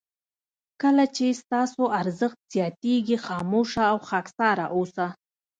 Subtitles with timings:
[0.81, 5.07] کله چې ستاسو ارزښت زیاتېږي خاموشه او خاکساره اوسه.